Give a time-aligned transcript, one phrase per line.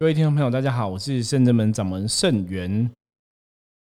[0.00, 2.90] 各位听众朋友，大家好，我是圣真门掌门圣元。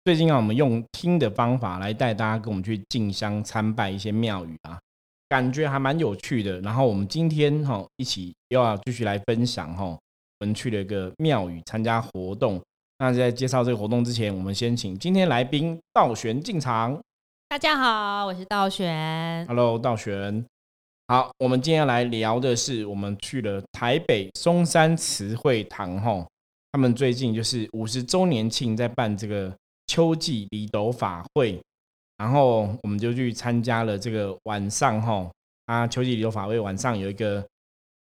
[0.03, 4.79] 最近啊，我们用听的方法来带大家跟我们去进香参拜一些庙宇啊，
[5.29, 6.59] 感觉还蛮有趣的。
[6.61, 9.85] 然后我们今天哈一起又要继续来分享哈，
[10.39, 12.59] 我们去了一个庙宇参加活动。
[12.97, 16.99] 那在介绍这个活动之前，我们先请今天来宾道玄进场。
[17.47, 19.45] 大家好，我是道玄。
[19.45, 20.43] Hello，道玄。
[21.09, 26.27] 好，我们今天来聊的是，我们去了台北松山慈惠堂吼，
[26.73, 31.61] 他们最近就是五十周年庆，在办这个秋季离斗法会，
[32.17, 35.31] 然后我们就去参加了这个晚上吼，
[35.67, 37.41] 啊，秋季离斗法会晚上有一个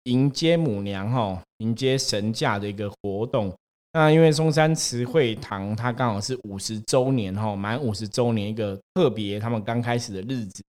[0.05, 3.53] 迎接母娘吼，迎接神驾的一个活动。
[3.93, 10.63] 那因为松山慈惠堂它刚好是五十周年吼，满五十周年一个特别他们刚开始的日子。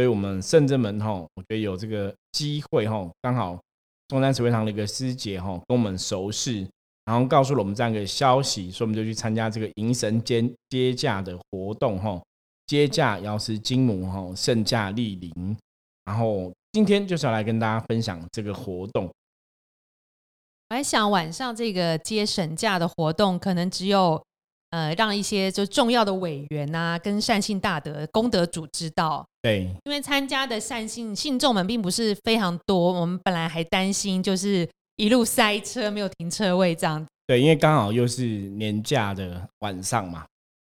[0.00, 3.60] 所以，我们圣真门哈，我觉得有这个机会哈，刚好
[4.08, 6.66] 中山慈惠堂的一个师姐哈，跟我们熟识，
[7.04, 12.18] 然后告诉了我们这样一个消息，所以我们就去参加这个迎神接接驾的活动哈，
[12.66, 15.54] 接驾瑶池金母哈，圣驾莅临，
[16.06, 19.04] 然后今天就是要来跟大家分享这个活动。
[20.70, 24.24] 我还想晚上这个接神驾的活动，可能只有
[24.70, 29.24] 呃让一些就重要的委员啊，跟善信大德、功德主知道。
[29.42, 37.06] 对，因为参加的善信信众们并不是非常多，我们本来还担心就是一路塞车，没有停车位这样。
[37.26, 40.24] 对，因为刚好又是年假的晚上嘛。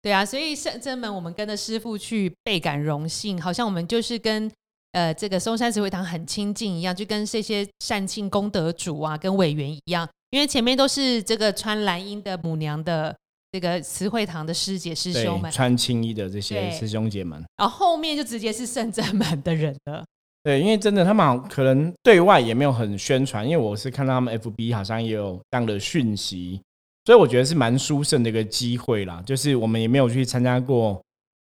[0.02, 4.52] 对啊，所以圣真门我们跟着师傅去，倍感荣幸，好像我们就是跟
[4.92, 13.16] 呃这个松山慈惠堂很亲近一样，就跟这些善信功德主啊，跟委员一样，因为前面都是这个穿蓝衣的母娘的
[13.56, 17.42] 这个慈惠堂的师姐师兄们，穿青衣的这些对师兄姐们。
[17.56, 20.04] 然后后面就直接是圣正门的人了。
[20.44, 26.60] 对，因为真的他们可能对外也没有很宣传，因为我是看到他们 FB 好像也有这样的讯息，
[27.06, 29.24] 所以我觉得是蛮殊胜的一个机会啦。
[29.26, 31.02] 就是我们也没有去参加过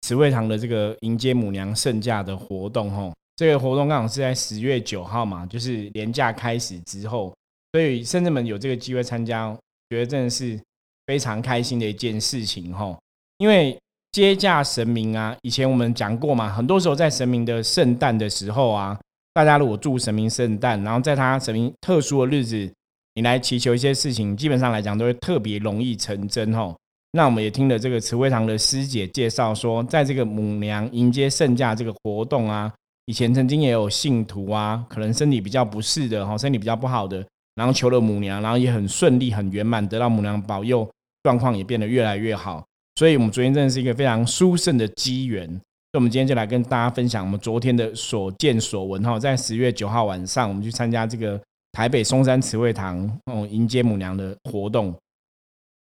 [0.02, 7.34] 慈惠堂的这个迎接母娘圣驾的活动吼，这个活动刚好是在十月九号嘛，就是年假开始之后，
[7.72, 9.56] 所以圣至们有这个机会参加，
[9.88, 10.60] 觉得真的是
[11.06, 12.96] 非常开心的一件事情哈，
[13.38, 13.76] 因为。
[14.14, 18.96] 接驾神明啊，以前我们讲过嘛，很多时候在神明的圣诞的时候啊，
[19.32, 22.72] 大家如果祝神明圣诞，然后在他神明特殊的日子，
[23.14, 26.72] 你来祈求一些事情，基本上来讲都会特别容易成真哈。
[27.10, 32.72] 那我们也听了这个慈惠堂的师姐介绍说，在这个母娘迎接圣驾这个活动啊，
[33.06, 37.26] 以前曾经也有信徒啊，可能身体比较不适的哈，身体比较不好的，
[37.56, 40.88] 然后求了母娘，然后也很顺利、很圆满，得到母娘保佑，
[41.24, 42.64] 状况也变得越来越好。
[42.94, 45.48] 所以，我们昨天真的是一个非常殊胜的机缘。
[45.48, 45.56] 所
[45.94, 49.18] 以，我们今天就来跟大家分享我们昨天的所见所闻哈。
[49.18, 51.40] 在十月九号晚上，我们去参加这个
[51.72, 54.94] 台北松山慈惠堂哦迎接母娘的活动。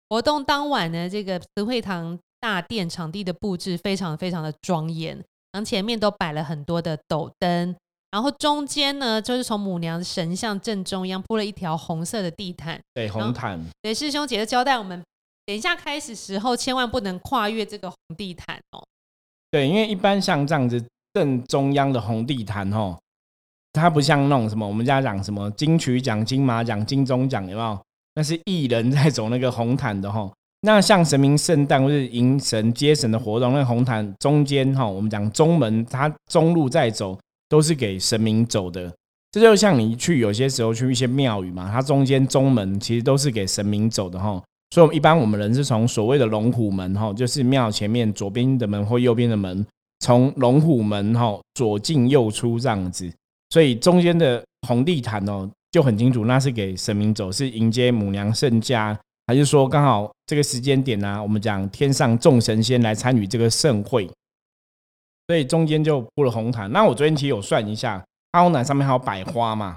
[0.09, 5.17] 活动当晚呢，这个慈惠堂大殿场地的布置非常非常的庄严，
[5.53, 7.75] 然后前面都摆了很多的斗灯，
[8.11, 12.79] 然后中间呢就是从母娘神像正中央铺了一条红色的地毯。
[12.93, 13.59] 对，红毯。
[13.81, 15.03] 对，师兄姐就交代我们，
[15.45, 18.83] 等一下开始时候千万不能跨越这个红地毯哦。
[19.51, 20.83] 对，因为一般像这样子
[21.13, 22.99] 正中央的红地毯哦，
[23.73, 27.79] 它不像那种什么我们家讲什么金曲奖、金马奖、金钟奖，有没有？
[28.15, 30.31] 那是艺人在走那个红毯的哈。
[30.61, 38.95] 那像神明圣诞或是迎神接神的活动，那红毯中间哈，我们讲中门，它中路在走，都是给神明走的。
[39.33, 44.41] 这就像你去有些时候去一些庙宇嘛，它中间中门其实都是给神明走的哈。
[44.73, 49.67] 所以，我们一般我们人是从所谓的龙虎门哈，就是庙前面左边的门或右边的门，
[50.01, 53.13] 从龙虎门哈左进右出这样子。
[53.51, 64.09] 所以中间的红地毯哦就很清楚，那是给神明走，是迎接母娘圣驾，还是说刚好这个时间点呢、我们讲天上众神仙来参与这个盛会，
[65.27, 66.73] 所以中间就铺了红毯。
[66.73, 68.03] 那我昨天其实有算一下，
[68.33, 69.77] 它红毯上面还有百花嘛，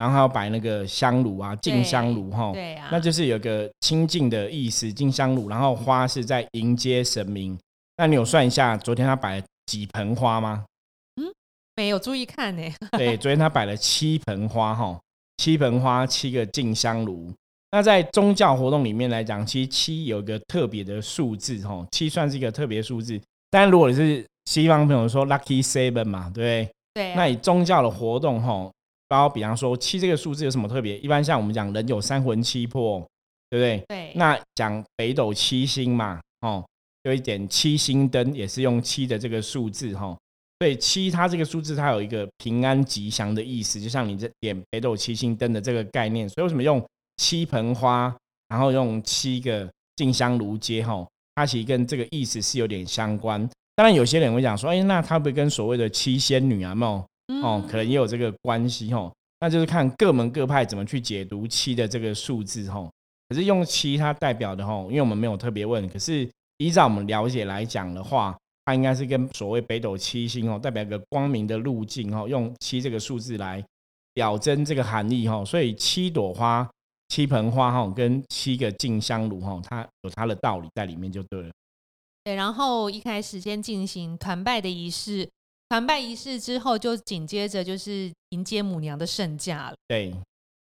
[0.00, 2.50] 然后还要摆那个香炉啊，敬香炉哈。
[2.54, 7.56] 对啊，那就是有个清净的意思，敬香炉，然后花是在迎接神明。
[7.98, 10.64] 那你有算一下，昨天他摆了几盆花吗？
[11.20, 11.30] 嗯
[11.76, 12.62] 没有注意看呢。
[12.96, 14.98] 对，昨天他摆了七盆花哈，
[15.36, 17.30] 七盆花，七个敬香炉。
[17.72, 23.20] 那在宗教活动里面来讲，其实七有一个特别的数字哈，七算是一个特别数字。
[23.50, 26.72] 但如果你是西方朋友说 lucky seven 嘛，对不对？
[26.94, 28.68] 对啊、那以宗教的活动哈，
[29.10, 30.96] 包比方说七这个数字有什么特别？
[30.98, 33.00] 一般像我们讲人有三魂七魄，
[33.50, 33.84] 对不对？
[33.88, 36.64] 对，那讲北斗七星嘛，哦，
[37.02, 40.16] 有一点七星灯也是用七的这个数字哈，
[40.60, 46.28] 所以七它这个数字它有一个平安吉祥的意思，就像你这点北斗七星灯的这个概念。
[46.28, 46.80] 所以为什么用
[47.16, 48.16] 七盆花
[48.48, 51.04] 然后用七个进香炉接哈，
[51.34, 53.40] 它其实跟这个意思是有点相关。
[53.74, 57.04] 当然有些人会讲说，哎，那它不跟所谓的七仙女啊，有
[57.42, 59.10] 哦，可能也有这个关系哈。
[59.40, 62.88] 那就是看各门各派怎么去解读七的这个数字哈。
[63.28, 66.28] 可是用七它代表的哈，因为我们没有特别问，可是
[66.58, 73.64] 依照我们了解来讲的话，它应该是跟所谓北斗七星哦，代表一个光明的路径哦，用七这个数字来
[74.12, 75.44] 表征这个含义哈。
[75.44, 76.68] 所以七朵花、
[77.08, 81.50] 七盆花哈，跟七个进香炉哈，它有它的道理在里面就对了。
[82.24, 85.26] 对，然后一开始先进行团拜的仪式，
[85.70, 89.74] 团拜仪式之后，就紧接着就是迎接母娘的圣驾了。
[89.88, 90.12] 对。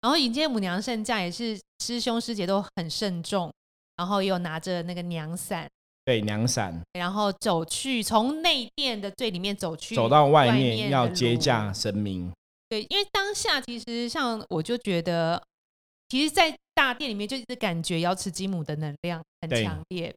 [0.02, 3.52] 然后迎接母娘圣驾也是师兄师姐都很慎重，
[3.98, 5.68] 然后又拿着那个娘伞，
[6.06, 12.32] 对娘伞，然后走去从内殿的最里面走去，走到外面要接驾神明。
[12.70, 15.42] 对，因为当下其实像我就觉得，
[16.08, 20.14] 其实，在大殿里面就一直感觉瑶池金母的能量很强烈。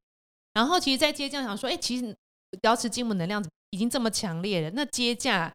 [0.53, 2.15] 然后其实，在接驾想说，哎，其实
[2.63, 5.53] 瑶池金母能量已经这么强烈了，那接驾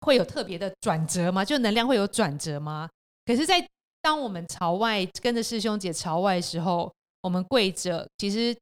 [0.00, 1.44] 会有特别的转折吗？
[1.44, 2.88] 就能量会有转折吗？
[3.24, 3.66] 可是，在
[4.02, 8.56] 当我们朝外跟着师兄姐朝外的时候，我们跪着，其实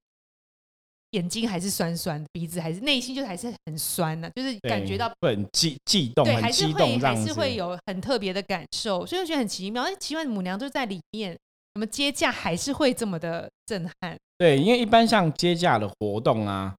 [1.10, 9.82] 眼睛还是酸酸，鼻子还是内心就还是很酸呢，就是感觉到很激激动，对，还是会还是会有很特别的感受，所以我觉得很奇妙。
[9.82, 11.37] 哎，奇怪，母娘都在里面，
[11.75, 14.16] 怎么接驾还是会这么的震撼？
[14.38, 16.75] 对，因为一般像接驾的活动啊，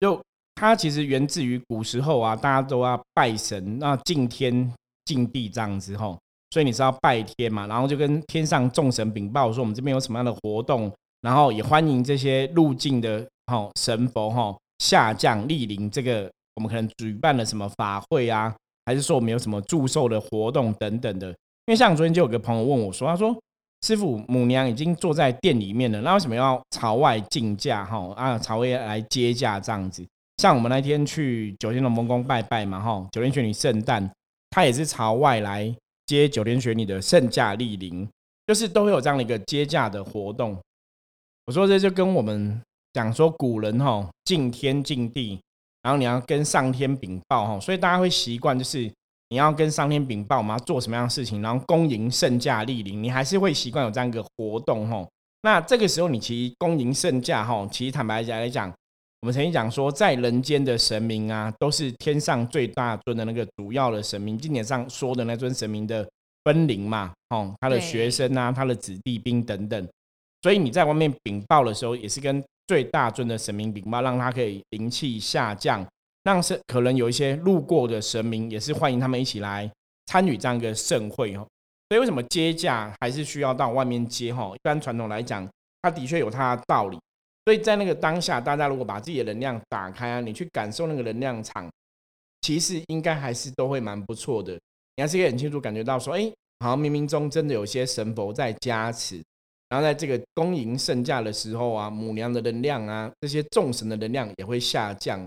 [0.00, 0.20] 就
[0.60, 4.70] 它其实源自于古时候啊，大家都要拜神，那敬天
[5.06, 6.18] 敬地这样子吼。
[6.50, 10.92] 所以你是要拜天嘛，然后就跟天上众神禀报说我们这边有什么样的活动，
[11.22, 18.54] 然后也欢迎这些入境的哈神佛哈下降莅临这个我们可能举办了什么法会啊，
[18.84, 21.28] 还是说我们有什么祝寿的活动等等的。
[21.28, 23.34] 因为像昨天就有个朋友问我说，他说
[23.80, 30.04] 师傅母娘已经坐在店里面了，那为什么要朝外敬驾哈啊朝外来接驾这样子？
[30.40, 34.10] 像我们那天去九天龙凤宫拜拜嘛哈，九天玄女圣诞，
[34.48, 35.70] 他也是朝外来。
[36.06, 38.08] 接九天玄女的圣驾莅临，
[38.46, 40.58] 就是都会有这样的一个接驾的活动。
[41.44, 42.58] 我说这就跟我们
[42.94, 45.38] 讲说古人哈敬天敬地，
[45.82, 48.90] 然后你要跟上天禀报哈，所以大家会习惯就是
[49.28, 55.06] 你要跟上天禀报嘛做什么样的事情，然后恭迎圣驾莅临，你还是会习惯有这样一个活动哈。
[55.42, 58.72] 那这个时候你其实恭迎圣驾哈，其实坦白讲来讲。
[59.22, 64.38] 我们曾经讲说，在人间的神明啊，都是天上最大尊的那个主要的神明。
[64.38, 66.08] 经典上说的那尊神明的
[66.42, 69.88] 分灵嘛，哦，他的学生啊，他的子弟兵等等。
[70.40, 75.86] 所以你在外面禀报的时候，也是跟最大尊的神明禀报，让他可以灵气下降，
[76.22, 79.70] 让是可能有一些路过的神明，也是欢迎他们一起来
[80.06, 81.46] 参与这样一个盛会哦。
[81.90, 84.32] 所以为什么接驾还是需要到外面接？
[84.32, 85.46] 哈，一般传统来讲，
[85.82, 86.98] 它的确有它的道理。
[87.44, 91.70] 所以在那个当下，大家如果把自己的能量打开啊，你去感受那个能量场，
[92.42, 94.52] 其实应该还是都会蛮不错的。
[94.96, 99.22] 你还是可以很清楚感觉到说，哎，好像冥冥中真的有些神佛在加持。
[99.68, 105.26] 然后在这个恭迎圣驾的时候啊，母娘的能量啊，这些众神的能量也会下降。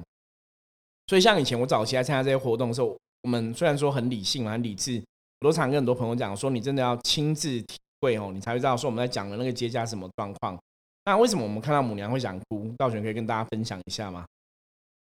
[1.07, 5.01] 所以像以前我早期来参加这些活动的时候，我们虽然说很理性，很理智，
[5.39, 10.59] 我都常跟很多朋友讲说，你真的要亲自体会哦，你才会知道说我们在讲的那个接驾什么状况。
[11.05, 12.73] 那为什么我们看到母娘会想哭？
[12.77, 14.25] 道玄可以跟大家分享一下吗？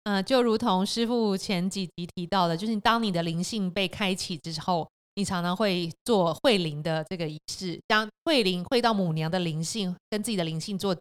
[0.06, 7.80] 嗯，就如同师傅前几集提到的，就是当你的灵性被开启之后，你常常会做会灵的这个仪式。
[7.88, 10.96] 当会灵会到母娘的灵性跟自己的灵性做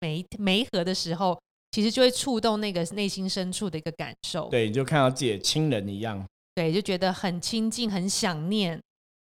[0.00, 1.40] 媒媒合的时候，
[1.70, 4.48] 其实就会触动那个内心深处的一个感受。
[4.48, 6.22] 对，就看到自己的亲人一样。
[6.56, 8.78] 对，就觉得很亲近、很想念，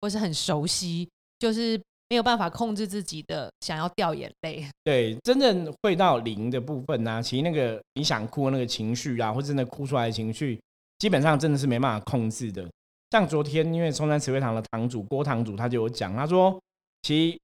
[0.02, 1.80] 或是很熟悉，就是。
[2.10, 4.66] 没有办法控制自己的想要掉眼泪。
[4.82, 10.60] 对，真正会到零的部分呢，其实那个你想哭的那个情绪啊，或真的哭出来的情绪，
[10.98, 12.68] 基本上真的是没办法控制的。
[13.12, 16.60] 像昨天，因为松山慈惠堂的堂主郭堂主他就有讲，他说，
[17.02, 17.38] 其实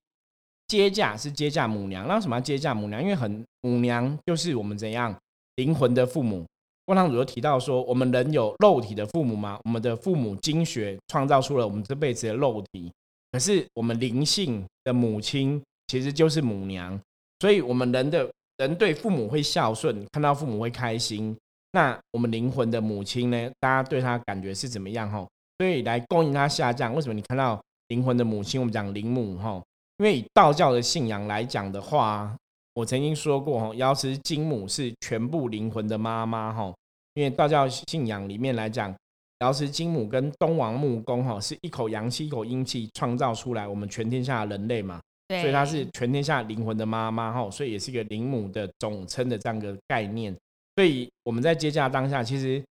[0.66, 3.00] 接驾是接驾母娘，那什么接驾母娘？
[3.00, 5.16] 因为很母娘就是我们怎样
[5.54, 6.44] 灵魂的父母。
[6.85, 9.61] 郭堂主就提到说，我们人有肉体的父母吗？
[9.64, 12.90] 我们的父母精血创造出了我们这辈子的肉体。
[13.36, 16.98] 可是我们灵性的母亲其实就是母娘，
[17.40, 18.26] 所以我们人的
[18.56, 21.36] 人对父母会孝顺，看到父母会开心。
[21.72, 23.50] 那我们灵魂的母亲呢？
[23.60, 25.10] 大家对她感觉是怎么样？
[25.10, 25.28] 哈，
[25.58, 26.94] 所以来供应她下降。
[26.94, 28.58] 为什么你看到灵魂的母亲？
[28.58, 29.62] 我们讲灵母哈，
[29.98, 32.34] 因为以道教的信仰来讲的话，
[32.72, 36.72] 我曾经说过哈，瑶池金母是全部灵魂的妈妈哈。
[37.12, 38.96] 因为道教信仰里面来讲。
[39.40, 50.34] 瑶池金母跟东王木工哈是一口阳气一口阴气创造出来我们全天下的人类嘛，所以她是全天下灵魂的妈妈哈，所以也是一个灵母的总称的这样个概念。
[50.74, 52.62] 所以我们在接驾当下，其实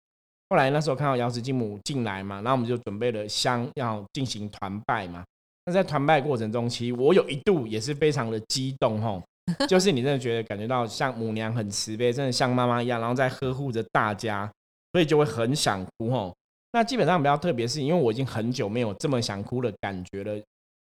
[0.50, 5.24] 后来那时候看到瑶池金母进来嘛，然后我们就准备了香要进行团拜嘛。
[5.66, 9.22] 那在团拜过程中，其实我有一度也是非常的激动哈，
[9.68, 14.52] 就是你真的觉得感觉到像母娘很慈悲，真的像妈妈一样，然后在呵护着大家，
[14.94, 16.34] 所以就会很想哭哈。
[16.76, 20.38] 那基本上比较特别，是因为我已经很久没有这么想哭的感觉了，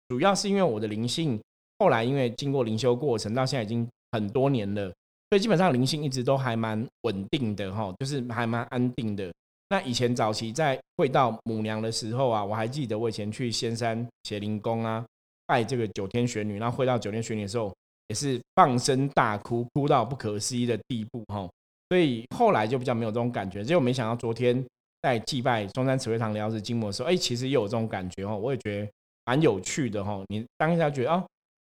[0.07, 1.37] 主要是因为我的灵性
[1.79, 4.85] 后来因为经过灵修过程，到现在已经很多年了，
[5.29, 9.29] 所以基本上灵性一直都还蛮稳定的哈，就是还蛮安定的。
[9.67, 15.05] 那以前早期在会到母娘的时候啊，我还记得我以前去仙山邪灵宫啊，
[15.45, 17.69] 拜这个九天玄女，然后会到九天玄女的时候，
[18.07, 21.49] 也是放声大哭，哭到不可思议的地步哈。
[21.89, 23.61] 所以后来就比较没有这种感觉。
[23.61, 24.65] 结果没想到昨天
[25.01, 28.35] 在祭拜中山慈惠堂疗子金母的时候，哎，其实也有这种感觉哈。
[28.35, 28.91] 我也觉得
[29.25, 30.23] 蛮有趣的哈。
[30.27, 31.25] 你当下觉得哦，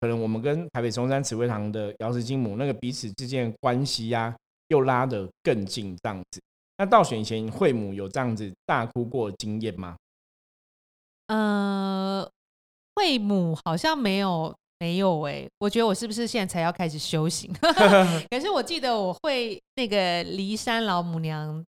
[0.02, 4.36] 可能我们跟台北中山慈惠堂的疗子金母那个彼此之间的关系呀，
[4.68, 6.42] 又拉得更近这样子。
[6.78, 9.96] 那到选前，惠母有这样子大哭过经验吗？
[11.28, 12.30] 呃，
[12.96, 15.48] 惠母好像没有，没有哎。
[15.60, 17.54] 我觉得我是不是现在才要开始修行？
[18.30, 21.64] 可是我记得我会那个骊山老母娘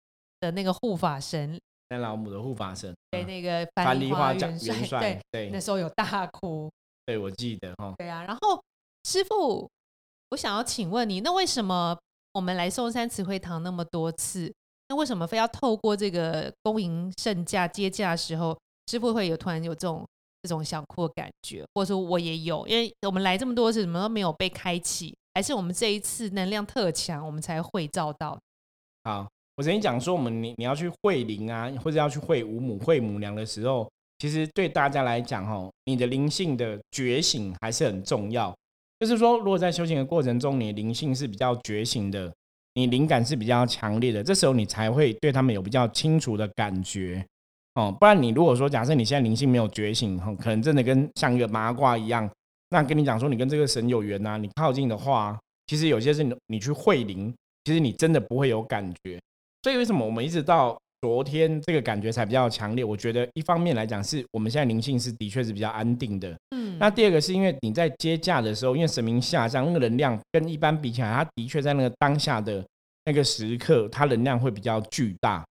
[0.41, 6.71] 的那个护法神，山老母的护法神，对那个樊梨花元帅，对对，那时候有大哭。
[7.07, 7.95] 对，我记得哈。
[7.99, 8.63] 对啊，然后
[9.05, 9.69] 师傅，
[10.31, 11.99] 我想要请问你，那为什么
[12.33, 14.53] 我们来嵩山慈惠堂那么多次？
[14.89, 20.05] 那为什么非要透过这个恭迎圣驾接驾的时候，师傅会有突然有这种
[20.43, 28.39] 这种想哭的感觉，或者说我也有，因为我们来这么多次，怎么都没有被开启，还是我们这一次能量特强，我们才会照到。
[29.05, 29.29] 好，
[29.61, 33.87] 我曾经讲说，我们你你要去会灵啊，或者要去会五母、会母娘的时候，
[34.19, 38.57] 其实对大家来讲，哈，你的灵性的觉醒还是很重要。
[38.99, 42.33] 就是说，如果在修行的过程中，你灵性是比较觉醒的。
[42.73, 47.23] 你灵感是比较强烈的，这时候你才会对他们有比较清楚的感觉
[47.75, 47.95] 哦。
[48.01, 52.27] 不然你如果说假设你现在灵性没有觉醒，哈可能真的跟像一个麻瓜一样。
[52.71, 57.31] 那跟你讲说你跟这个神有缘呐，你靠近的话，其实有些是你你去会灵，
[57.67, 59.21] 其实你真的不会有感觉。
[59.63, 62.85] 所以为什么我们一直到昨天这个感觉才比较强烈？
[62.85, 66.37] 我觉得一方面来讲是我们现在灵性是的确是比较安定的。
[66.55, 66.77] 嗯。
[66.79, 72.65] 那第二个是因为你在接驾的时候，因为神明下降，那个能量跟一般比起来，它的确在那个当下的。
[73.07, 75.43] 那个时刻，它能量会比较巨大。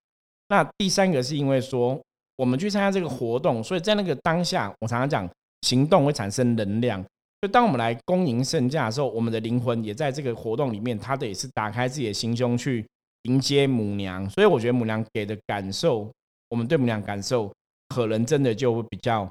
[0.50, 2.00] 那第三个是因为说，
[2.38, 5.28] 我们去参加这个活动，所以在那个当下，我常常讲，
[5.64, 7.04] 行动会产生能量。
[7.42, 12.86] 就当我们来恭迎圣驾的时候，我们的灵魂也在这个活动里面，它的也是打开自己的心胸去
[13.30, 14.28] 迎接母娘。
[14.32, 16.12] 所以我觉得母娘给的感受，
[16.50, 17.54] 我们对母娘感受，
[17.90, 19.30] 可能真的就会比较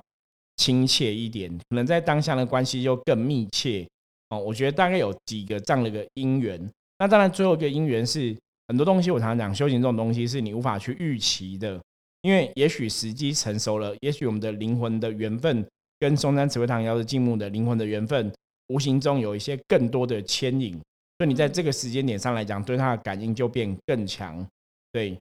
[0.56, 3.86] 亲切一点，可能在当下的关系就更密切。
[4.30, 6.70] 哦，我觉得大概有几个这样的一个因缘。
[6.98, 8.36] 那当然，最后一个因缘是
[8.68, 9.10] 很多东西。
[9.10, 11.80] 我常常讲，修行这种东西是你无法去预期的，
[12.22, 15.66] 因为也许时机成熟了，也许我们的灵魂的缘分
[15.98, 18.32] 跟松山慈惠堂瑶的静木的灵魂的缘分，
[18.68, 20.78] 无形中有一些更多的牵引，
[21.18, 24.46] 所以你在这个时间点上来讲，对他的感应就变更强。
[24.92, 25.18] 对，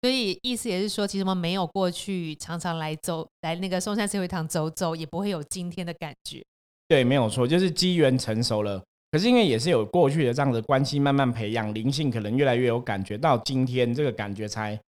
[0.00, 6.42] 所以意思也是说，其实我们没有过去常常来走来那个松山慈惠堂走走，也不会有今天的感觉。
[6.88, 8.82] 对，没有错，就是机缘成熟了。
[9.12, 14.80] 可是因为也是有过去的这样的关系，慢慢培养灵性，可能越来越有感觉，到今天这个感觉才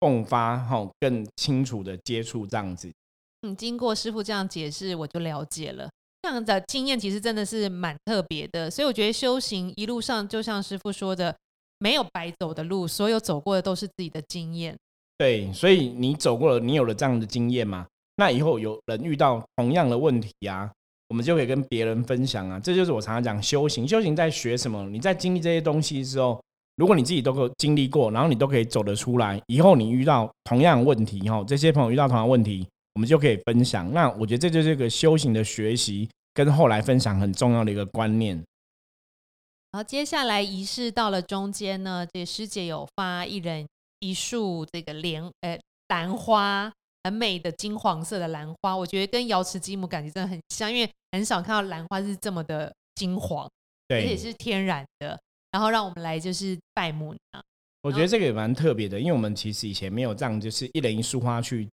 [0.00, 2.92] 迸发，哈，更清楚的接触这样子。
[3.40, 5.88] 嗯，经过师傅这样解释，我就了解了。
[6.22, 11.34] 这样的经验其实真的是蛮特别的，所以我觉得修行一路上，就像师傅说的，
[11.78, 14.76] 没有白走的路，所有走过的都是自己的经验。
[15.18, 17.86] 对，所以你走过了，你有了这样的经验嘛？
[18.16, 20.70] 那以后有人遇到同样的问题啊？
[21.08, 23.86] 我们就可以跟别人分享啊，这就是我常常讲修行。
[23.86, 24.88] 修行在学什么？
[24.88, 26.40] 你在经历这些东西之后，
[26.76, 33.92] 如果你自己都够经历过，然后你都可以走得出来，以后你遇到同样问题，哈，这些朋友遇到同样问题，我们就可以分享。
[33.92, 38.42] 那我觉得这就是一个修行的学习，跟后来分享很重要的一个观念。
[39.72, 43.66] 好，接下来仪式到了中间呢，这师姐有发一人
[44.00, 45.58] 一束这个莲，呃，
[45.88, 46.72] 兰花。
[47.04, 53.50] 很美的金黄色的兰花，我觉得跟瑶池金母感觉真的很像，因为很少看到兰花是这么的金黄，
[53.88, 55.18] 对，而且是天然的。
[55.50, 57.44] 然后让我们来就是拜母娘，
[57.82, 61.68] 我觉得这个也蛮特别的，因为我们其实以前没有这样，就是一人一束花去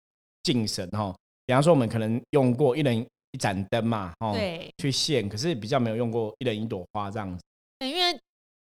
[0.51, 1.15] 敬神哈。
[1.45, 7.43] 比方说，我们可能用过一人一盏灯嘛，哦，对，去献，可是比较没有用过一人一朵花这样子。
[7.77, 8.19] 对，因为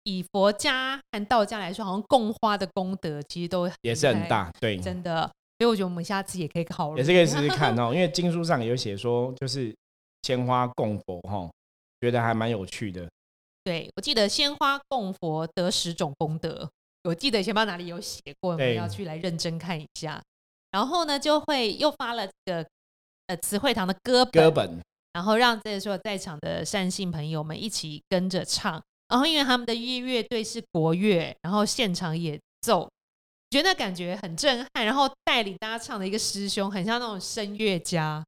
[0.04, 5.24] 以佛家和道家来说，好像供花的功德其实都也是很大，对，真的。
[5.58, 7.92] 所以我觉得我们下次也可以考虑，也是可以试试 看哦。
[7.94, 9.74] 因为经书上有写说，就是
[10.24, 11.50] 鲜花供佛哈，
[12.02, 13.10] 觉得还蛮有趣的。
[13.64, 16.70] 对，我记得鲜花供佛得十种功德，
[17.04, 20.22] 我记得以前不知道哪里有写过，我们要去来认真看一下。
[20.74, 22.68] 然后呢，就会又发了这个
[23.28, 24.82] 呃词汇堂的歌歌本，
[25.14, 28.82] 然后让这所有在场的善信朋友们一起跟着唱。
[29.08, 32.90] 然后因为他们的乐乐队是国乐，然后现场演奏，
[33.52, 34.84] 觉得感觉很震撼。
[34.84, 38.26] 然后带领大家唱的一个师兄，很像那种声乐家，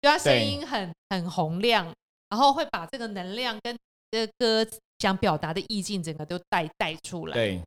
[0.00, 1.92] 就他声音很很洪亮，
[2.28, 3.76] 然后会把这个能量跟
[4.12, 4.64] 这个歌
[5.00, 7.34] 想表达的意境，整个都带带出来。
[7.34, 7.60] 对。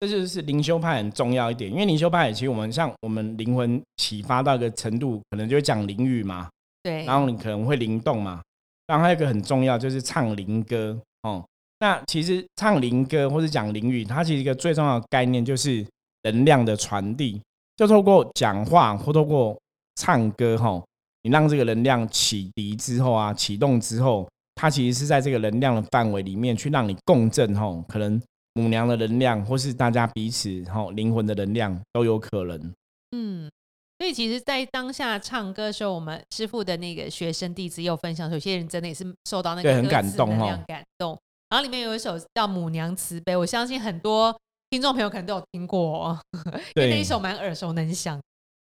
[0.00, 6.48] 这就是灵修派很重要一点，因为灵修派其实我们像我们灵魂启发到一个程度，可能就会讲灵语嘛，
[6.82, 8.42] 对，然后你可能会灵动嘛，
[8.86, 11.42] 然后还有一个很重要就是唱灵歌哦。
[11.80, 15.86] 那其实唱灵歌或者讲灵语，它其实一个最重要的概念就是
[16.24, 17.40] 能量的传递，
[17.76, 19.58] 就透过讲话或透过
[19.94, 20.82] 唱歌哈，
[21.22, 28.20] 你让这个能量启迪之后啊，启动之后，它其实是在这个能量的范围里面去让你共振哈，可能。
[28.54, 32.72] 母娘的能量，或是大家彼此哈灵魂的能量都有可能。
[33.10, 33.50] 嗯，
[33.98, 41.18] 所以其实，在当下唱歌的时候，我们师傅的那个学生弟子有分享，有些人真的也是受到那个很感动哈，感动。
[41.50, 44.36] 然后里面有一首叫《母娘慈悲》，我相信很多
[44.70, 46.16] 听众朋友可能都有听过，
[46.76, 48.20] 因为那一首蛮耳熟能详。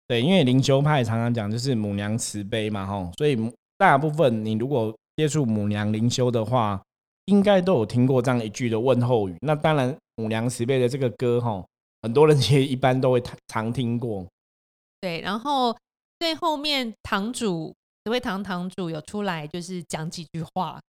[0.07, 3.37] 对，因为灵修派常常讲就是母娘慈悲嘛，哈，所以
[3.77, 6.81] 大部分你如果接触母娘灵修的话。
[7.27, 9.35] 应该都有听过这样一句的问候语。
[9.41, 11.63] 那当然，母娘十倍的这个歌哈，
[12.01, 14.25] 很多人其实一般都会常听过。
[15.01, 15.75] 对，然后
[16.19, 20.79] 最后面堂主慈惠堂堂主有出来，就是讲几句话。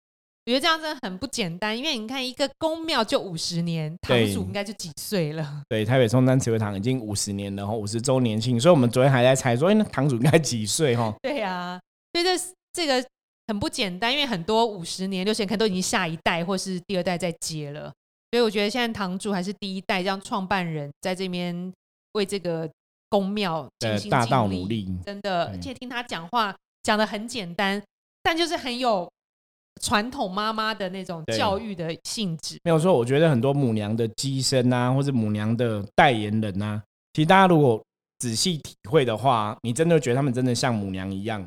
[0.47, 5.63] 我觉得这样真的很不简单，因为你看一个宫庙就五十年，堂主应该就几岁了。
[5.69, 10.97] 对，台北松山慈惠堂已经五十年了，哈，五十周年庆，所以我们昨天还在猜说，哎，那堂主应该几岁？
[10.97, 11.79] 哈，对呀，
[12.13, 13.05] 所以这这个。
[13.49, 17.91] 很不简单，因为很多五十年、六十年可能都已经下一代或是第二代在接了，
[18.31, 21.73] 所以我觉得现在堂主还是第一代这样创办人在这边
[22.13, 22.71] 为这个
[23.09, 25.47] 宫庙尽心尽力，真的。
[25.47, 27.83] 而且听他讲话讲的很简单，
[28.23, 29.11] 但就是很有
[29.81, 32.59] 传统妈妈的那种教育的性质。
[32.65, 36.83] 没有错，我觉得很多母娘的机身啊，或者母娘的代言人啊，
[37.15, 37.83] 其实大家如果
[38.19, 41.43] 仔细体会的话，你真的觉得他们真的像母娘一样。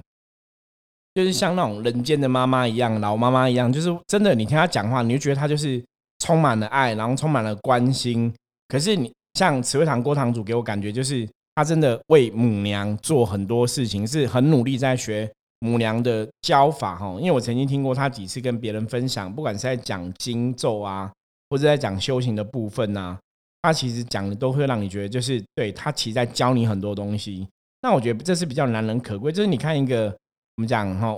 [1.13, 5.83] 就是像那种人间的妈妈一样，老妈妈一样，就是真的，你听她讲话，你就觉得她就是
[6.19, 8.33] 充满了爱，然后充满了关心。
[8.69, 17.13] 可是你像慈惠堂郭堂主给我感觉，就是他真的为母娘做很多事情，是很努力在学母娘的教法哈。
[17.19, 21.11] 因为我曾经听过他几次跟别人分享，不管是在讲经咒啊，
[21.49, 23.17] 或者在讲修行的部分呐，
[23.61, 27.45] 他其实讲的都会让你觉得，就是对他其实在教你很多东西。
[27.81, 30.15] 那我觉得这是比较难能可贵，就是你看一个。
[30.57, 31.17] 我们讲哈，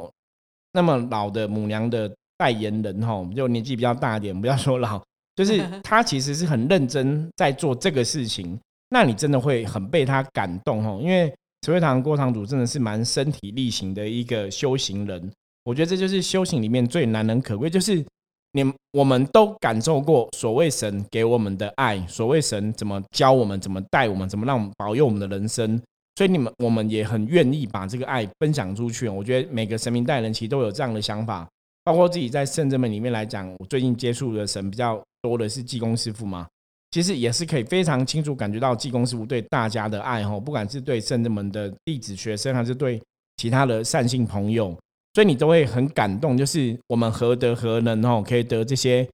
[0.72, 5.02] 那么老的母娘的代言人哈，就年纪比较大一点，不要说老，
[5.36, 10.98] 就是 他其实是很认真在做这个事情，那你真的会很被他感动哈。
[11.02, 15.32] 因为慈惠堂郭堂主真的是蛮身体力行的一个修行人，
[15.63, 18.06] 我觉得这就是修行里面最难能可贵，就是
[18.52, 25.82] 你我们都感受过所谓神给我们的爱，所谓神怎么教我们，怎么带我们，怎么让我们保佑我们的人生。
[26.15, 29.10] 所以你们我们也很愿意把这个爱分享出去。
[29.10, 31.47] 我觉得每个神明代人其实都有这样的想法，
[31.84, 36.47] 包括自己在圣者们里面来讲，我最近接触的神比较多的是济公师傅嘛，
[36.91, 43.02] 其实也是可以非常清楚感觉到济公师傅对大家的爱哈，不管是对圣者们的弟子学生，还是对
[43.38, 44.78] 其他的善信朋友，
[45.15, 49.08] 所以你都会很感动，就是我们何德何能哦，可以得这些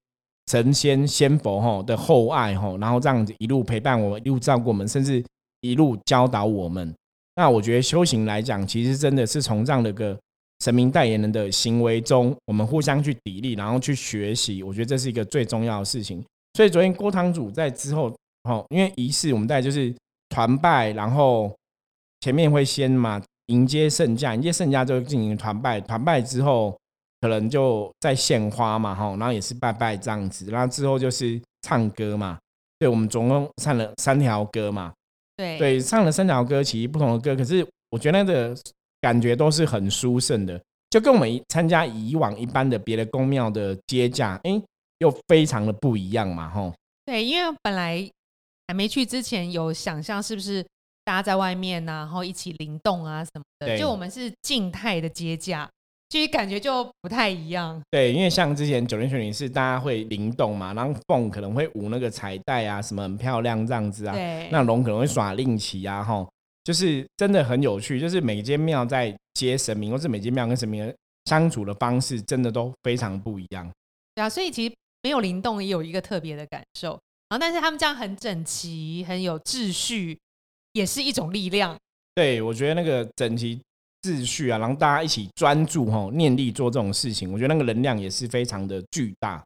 [0.52, 5.24] 神仙仙佛哈的厚爱哈，然后这样子一路陪伴我们，一路照顾我们，甚至。
[5.62, 6.96] 一路教导我们，
[7.36, 10.18] 那我觉得修行来讲，其实真的是从这样的个
[10.62, 16.24] 神明代言人的行为中，我们互相去砥砺，然后去学习，我觉得这是一个最重要的事情。
[16.56, 19.94] 所以昨天郭堂主在之后，哦，因为仪式我们带就是
[20.30, 21.54] 团拜，然后
[22.22, 26.78] 前面会先嘛迎接圣驾，迎接圣驾就进行团拜，团拜之后
[27.22, 32.38] 可能就在献花嘛，哈，然后也是拜拜这样子，然后之后就是唱歌嘛，
[32.80, 34.92] 对，我们总共唱了三条歌嘛。
[35.58, 38.56] 对，唱了三条歌，其实不同的歌，可是我觉得那个
[39.00, 44.62] 感觉都是很殊胜的，就跟我们参加以往一般的别的宫庙的接驾，哎，
[45.00, 46.74] 又非常的不一样嘛，吼。
[47.06, 48.08] 对，因为本来
[48.68, 50.62] 还没去之前有想象，是不是
[51.06, 55.70] 大家在外面啊，然后一起灵动啊什么的，就我们是静态的接驾。
[56.10, 57.80] 其实感觉就不太一样。
[57.92, 64.14] 对，因为像之前九连玄女是大家会灵动嘛，然后凤可能会舞那个彩带啊，什么很漂亮这样子啊。
[64.16, 64.50] 对。
[64.52, 66.28] 那龙可能会耍令旗啊，吼，
[66.64, 68.00] 就是真的很有趣。
[68.00, 70.92] 就是每间庙在接神明，或是每间庙跟神明
[71.26, 73.70] 相处的方式真的都非常不一样。
[74.16, 77.00] 对啊，所以其实没有灵动也有一个特别的感受。
[77.30, 80.18] 然后，但是他们这样很整齐、很有秩序，
[80.74, 81.78] 也是一种力量。
[82.16, 83.62] 对，我觉得那个整齐
[84.02, 89.44] 秩序啊，然后大家一起专注哈，念力做这种事情，我觉得那个能量也是非常的巨大。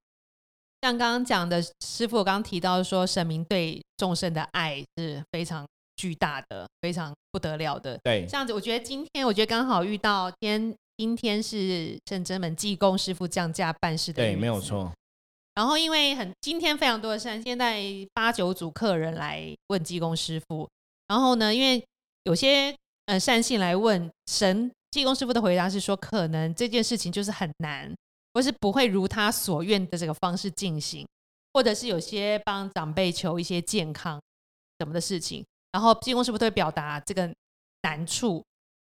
[0.81, 7.97] 像刚刚讲的师傅，我刚刚提到说，神明对众生的爱是非常巨大的，非常不得了的。
[8.03, 14.21] 对，这样子，我觉得今天，我觉得刚好遇到天，今天是圣真门济公师傅降价办事的。
[14.21, 14.91] 对，没有错。
[15.55, 17.81] 然后因为很今天非常多的善，现在
[18.13, 20.67] 八九组客人来问济公师傅。
[21.07, 21.81] 然后呢，因为
[22.23, 27.93] 有些呃善信来问神，济公师傅的回答是说，可能这件事情就是很难。
[28.35, 31.07] 或是不会如他所愿的这个方式进行，
[31.53, 34.19] 或者是有些帮长辈求一些健康
[34.79, 37.31] 什么的事情，然后济公师傅都会表达这个
[37.83, 38.43] 难处。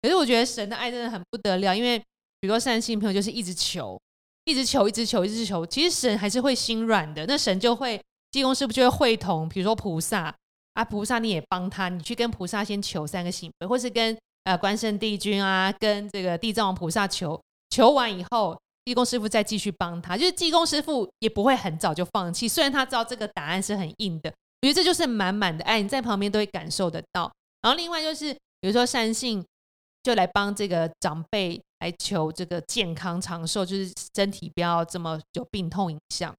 [0.03, 2.03] 可是我觉得神的爱真的很不得了，因为
[2.43, 3.97] 许多善信朋友就是一直求，
[4.45, 7.25] 一直求，一直求，一直求，其实神还是会心软的。
[7.27, 10.35] 那神就会济公师傅就会会同，比如说菩萨
[10.79, 18.57] 啊，菩萨你也帮他，你去跟菩萨先求三个行，或是跟呃关圣帝君啊，跟这个地藏王菩萨求，求完以后。
[18.85, 22.49] 济公师傅再继续帮他，就是济公师傅也不会很早就放弃。
[22.49, 24.31] 虽然他知道这个答案是很硬的，
[24.63, 27.31] 我觉得这就是满满的爱，你在旁边都会感受得到。
[27.61, 29.45] 然后另外就是，比如说善信
[30.03, 36.35] 就来帮这个长辈来求这个健康长寿，就是身体不要这么有病痛影响，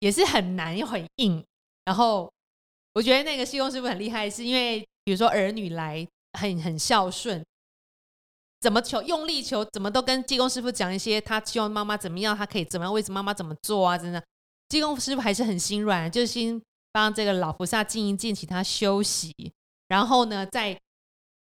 [0.00, 1.44] 也是很难又很硬。
[1.84, 2.28] 然后
[2.94, 6.06] 我觉得那个济公师傅很厉害，是因为比如说儿女来
[6.38, 7.44] 很很孝顺。
[8.60, 13.98] 怎么求用力求，怎么都跟济公师傅讲一些，他希望妈妈怎么样，他可以怎么样，为什么妈妈怎么做啊？
[13.98, 14.22] 真的，
[14.68, 19.34] 济公师傅还是很心软，就先帮这个老菩萨静一静，请他休息，
[19.88, 20.78] 然后呢，再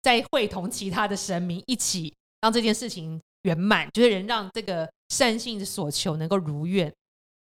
[0.01, 6.91] 再会同其他的神明一起让这件事情圆满，就是人让这个善信的所求能够如愿。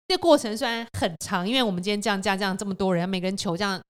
[0.07, 3.81] 这过程虽然很长，因为我们今天这样这样这样这么多人，每个人求这样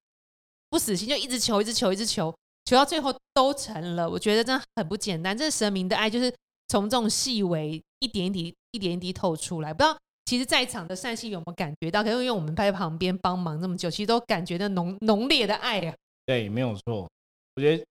[0.76, 2.36] 不死心，就一直求，一直求，一直求。
[2.66, 5.38] 求到最后都成了，我觉得真的很不简单。
[5.38, 6.30] 这神明的爱就是
[6.68, 9.74] 从这种细微一点一滴、一点一滴透出来。
[9.74, 12.04] 不知道其实在场的善信有没有感觉到？
[12.04, 15.96] 可能因为我们在旁边帮忙这么久，其实都感觉到浓浓烈的爱啊。
[16.26, 17.08] 对，没有错。
[17.56, 17.82] 我觉得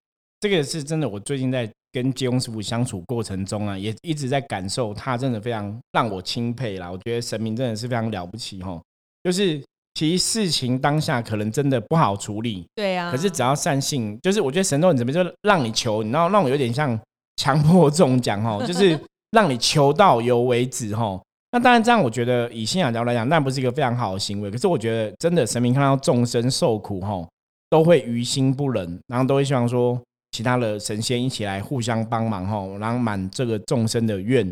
[0.40, 1.08] 这个是真的。
[1.08, 6.92] 我最近在跟接翁师傅相处过程中啊，也一直在感受他真的非常让我钦佩啦。
[6.92, 8.78] 我觉得神明真的是非常了不起哈，
[9.22, 9.64] 就是。
[9.94, 13.12] 其实事情当下可能真的不好处理，对呀。
[13.12, 16.98] 可是只要善信，就是我觉得神都很怎么，就让你求，你知道，让我有点像
[17.36, 18.98] 强迫中奖哈， 就是
[19.30, 21.20] 让你求到有为止哈。
[21.52, 24.50] 那当然这样，我觉得以信仰角度来讲，那不是一个非常好的行为。
[24.50, 27.28] 可是我觉得真的神明看到众生受苦吼，
[27.70, 29.96] 都会于心不忍，然后都会希望说
[30.32, 34.44] 其他的神仙一起来互相帮忙吼，然后满这个众生的愿。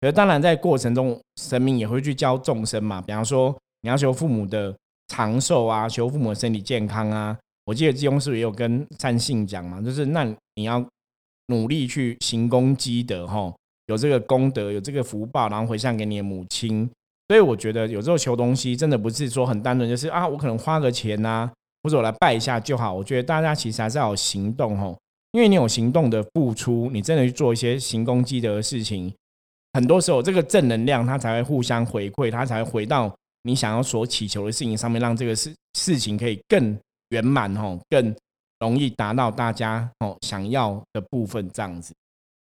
[0.00, 3.56] 可是当然在过程中，神明也会去教众生嘛，比方说。
[3.82, 4.74] 你要求父母的
[5.08, 7.36] 长寿啊，求父母的身体健康啊。
[7.66, 10.24] 我记得济公师也有跟善信讲嘛，就是那
[10.56, 10.84] 你要
[11.46, 13.52] 努力去行功积德哈，
[13.86, 16.88] 有这个功德，有这个福报，然后回向给你的母亲。
[17.28, 21.48] 所以我觉得有时候求东西真的不是说很单纯，就是啊，我可能花个钱呐，
[21.82, 22.92] 或者我来拜一下就好。
[22.92, 24.98] 我觉得大家其实还是要有行动哦，
[25.30, 29.14] 因为你有行动的付出，你真的去做一些行功积德的事情，
[29.74, 33.14] 很多时候这个正能量它才会互相回馈，它才会回到。
[33.42, 38.14] 你想要所祈求的事情上面，让这个事事情可以更圆满哦，更
[38.58, 41.94] 容易达到大家哦想要的部分，这样子。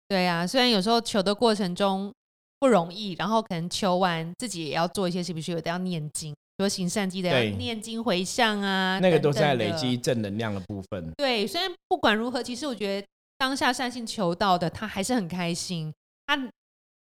[0.08, 2.12] 对啊，虽然有时候求的过程中
[2.60, 11.12] 不容易，然后可能求完自己也要做一些，是不是有的要念经，说行善积德，念经回向啊，那个都是在累积正能量的部分。
[11.18, 15.94] 对，虽然不管如何，其实我觉得当下善性求到的，他还是很开心，
[16.26, 16.50] 他。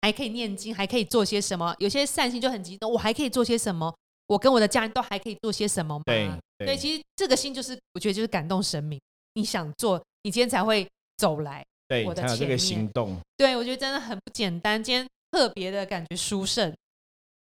[0.01, 1.75] 还可以念经，还可以做些什么？
[1.77, 3.93] 有些善心就很激动，我还可以做些什么？
[4.27, 6.03] 我跟我的家人都还可以做些什么吗？
[6.05, 8.99] 对，对，其实这个心就是，我觉得就是感动神明。
[9.33, 10.87] 你想做，你今天才会
[11.17, 13.17] 走来，对，才有这个行动。
[13.37, 16.73] 对，我觉得真的很不简单，今天特别的感觉殊胜。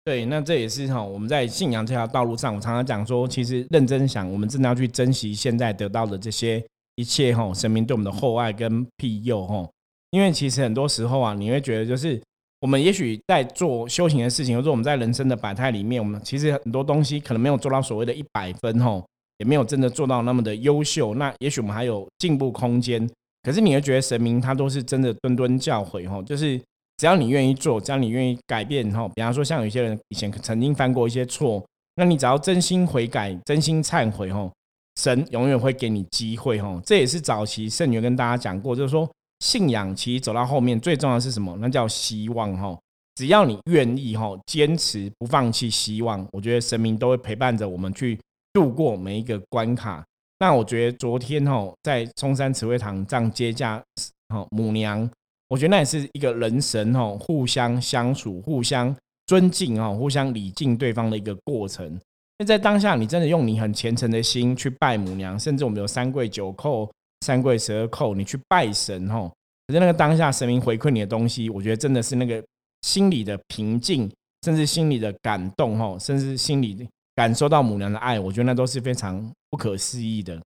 [0.04, 6.64] 对，那这也是哈，我们在信仰这条道路上，我常常讲说，其实认真想，我们真的要去珍惜现在得到的这些
[6.96, 9.70] 一切哈，神明对我们的厚爱跟庇佑哈。
[10.10, 12.20] 因为其实很多时候啊，你会觉得就是。
[12.62, 19.04] 我们也许在做修行的事情，或者我们在人生的百态里面，我们其实很多东西可能没有做到所谓的一百分吼，
[19.40, 21.16] 也没有真的做到那么的优秀。
[21.16, 23.10] 那也许我们还有进步空间。
[23.42, 26.56] 可是你会觉得神明他都是真的谆谆教诲吼，就是
[26.98, 34.54] 只要你愿意做，只要你愿意改变吼，比方说像有些人以前曾经犯过一些错，那你只要真心悔改、真心忏悔吼，
[34.98, 36.80] 神永远会给你机会吼。
[36.86, 39.10] 这也是早期圣女跟大家讲过，就是说。
[39.42, 41.58] 信仰其实走到后面最重要的是什么？
[41.60, 42.80] 那叫希望哈。
[43.16, 48.18] 只要你愿意哈，坚持不放弃希望，我觉得神明都会陪伴着我们去
[48.54, 50.04] 度过每一个关卡。
[50.40, 53.84] 那我觉得昨天哈，在中山慈惠堂这样接驾
[54.30, 55.08] 哈母娘，
[55.50, 58.96] 我觉得那也是一个人神哈互相相处、互相
[59.28, 62.00] 尊敬哈、互相礼敬对方的一个过程。
[62.40, 66.90] 那在当下，你真的用你很虔诚的心去拜母娘，甚至我们有三跪九叩、
[67.22, 69.32] 三跪十二叩，你去拜神哈。
[69.68, 72.44] 可是那个当下，神明回馈你的东西，我觉得真的是那个
[72.82, 74.12] 心里的平静，
[74.44, 80.42] 甚至心里的感动哈，甚至心里感受到母娘的爱，我觉得那都是非常不可思议的。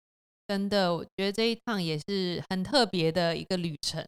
[0.48, 4.04] 真的，我觉得这一趟也是很特别的一个旅程，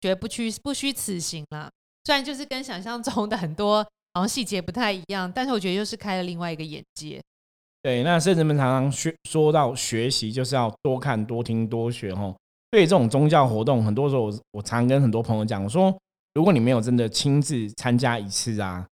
[0.00, 1.70] 觉得不虚不虚此行啦。
[2.04, 3.86] 虽然就是跟想象中的很多。
[4.14, 7.22] 好像细节不太一样，但是我觉得又是开了另外一个眼界。
[7.80, 12.14] 对，那圣人们常常学说到学习，就是要多看、多听、多学。
[12.14, 12.34] 吼，
[12.70, 15.96] 对这种宗教活动，很多时候我我常跟很多朋友讲，我说，
[16.34, 18.84] 如果你没有真的亲自参加一次啊，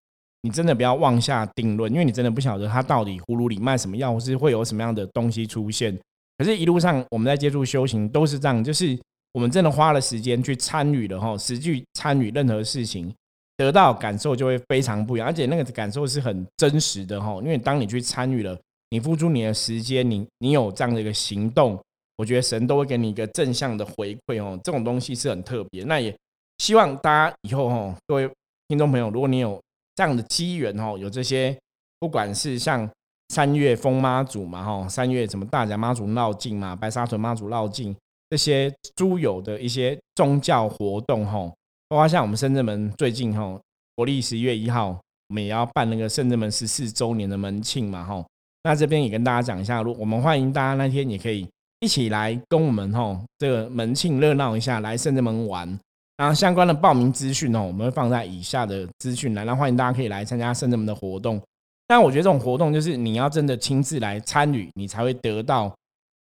[0.42, 5.98] 你真的不要妄下定论，因为你真的不晓得他到底葫芦里卖什么药，或是会有什么样的东西出现。
[6.38, 8.96] 可是，一路上我们在接触修行，都是这样，就是
[9.32, 13.12] 我们真的花了时间去参与了，哈，实际参与任何事情。
[13.56, 17.34] 得到感受就会非常不一样，而且那个感受是很真实的哈。
[17.42, 18.54] 因为当你去参与了，
[18.96, 21.78] 你付出你的时间，你你有这样的一个行动，
[22.16, 24.58] 我觉得神都会给你一个正向的回馈哦。
[24.64, 25.84] 这种东西是很特别。
[25.84, 26.16] 那也
[26.56, 28.30] 希望大家以后哈，各位
[28.68, 29.60] 听众朋友，如果你有
[29.96, 31.54] 这样的机缘哈，有这些
[32.00, 32.88] 不管是像
[33.28, 37.94] 三月风妈祖嘛哈，三月什么大甲妈祖绕境嘛，白沙屯妈祖绕境
[38.30, 41.52] 这些诸有的一些宗教活动哈。
[41.90, 43.60] 包括像我们深圳门最近哈，
[43.94, 48.24] 国历十一月一号，我们也要办那个深圳门十四周年的门庆嘛哈。
[48.66, 51.48] 那这边也跟大家讲一下，如我们欢迎大家那天也可以
[51.78, 55.78] 一起来跟我们哈这个门庆热闹一下，来深圳门玩。
[56.16, 61.40] 然后相关的报名资讯哦，我们会放在以下的资讯栏，那欢迎大家可以来参加深圳门的活动。
[61.86, 65.72] 但我觉得这种活动就是你要真的亲自来参与，你才会得到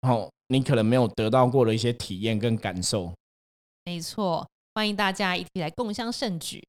[0.03, 3.12] 哦，你可能没有得到过的一些体验跟感受。
[3.87, 4.47] 没错。
[4.77, 6.62] 欢迎大家一起来共襄盛举。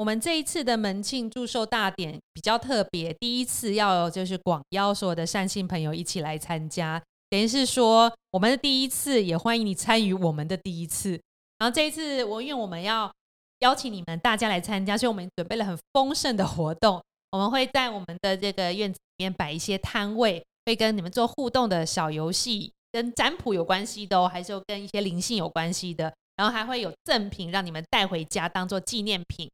[0.00, 11.20] 我们这一次的门庆祝寿大典比较特别，第一次要就是广邀所有的善信朋友一起来参加，等于是说我们的第一次，也欢迎你参与我们的第一次。
[11.58, 13.12] 然后这一次，我因为我们要
[13.58, 16.98] 邀请你们大家来参加，所以我们准备了很丰盛的活动。
[17.32, 26.10] 我们会在我们的这个院子里面摆一些摊位，会跟你们做互动的小游戏，跟占卜有关系的哦，还是跟一些灵性有关系的。
[26.36, 29.46] 然后还会有赠品让你们带回家当做纪念品，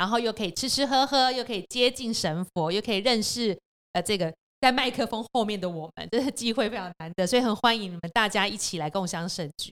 [0.00, 3.54] 然后又可以吃吃喝喝，又可以接近神佛，又可以认识
[3.92, 9.70] 呃这个在麦克风后面的我们，这个机会非常难得，所以很欢迎你们大家一起来共襄盛举。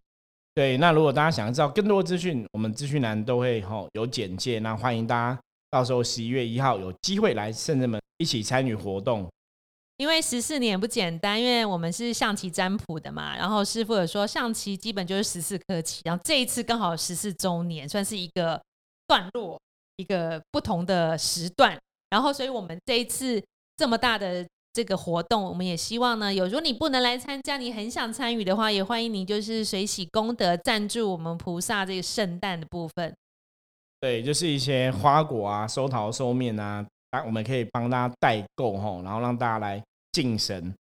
[0.54, 9.26] 对，那如果大家想要知道更多资讯，我们资讯栏都会吼有简介，那欢迎大家到时候十一月一号有机会来圣人们一起参与活动。
[9.96, 13.34] 因为十四年也不简单，因为我们是象棋占卜的嘛。
[13.34, 18.62] 然后师傅有说，象棋基本就是十四颗棋，然后这一次刚好十四周年，算是一个
[19.06, 19.60] 段落，
[19.98, 21.78] 一个不同的时段。
[22.10, 23.40] 然后，所以我们这一次
[23.76, 33.14] 这么大的这个活动，我们也希望呢，有如果你不能来参加，你很想参与的话，也欢迎你就是随喜功德赞助我们菩萨这个圣诞的部分。
[34.00, 39.82] 对，就是一些花果啊，收桃收面啊，啊，我们可以帮大家代购哈，然后让大家来。
[40.10, 40.74] 敬神，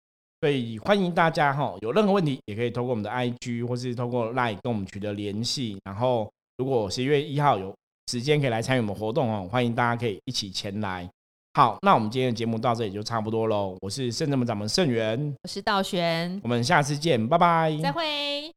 [0.43, 5.77] 所以欢迎大家哈，有任何问题也可以通过我们的 IG 或是通过 Line 跟我们取得联系。
[5.83, 7.75] 然后，如果十一月一号有
[8.11, 11.09] 时间可以来参与我们活动哦，欢迎大家可以一起前来。
[11.55, 13.77] 好，那我们今天的节目到这里就差不多喽。
[13.81, 18.53] 我是圣正门掌门圣元，我是道玄，我们下次见，拜拜，再会。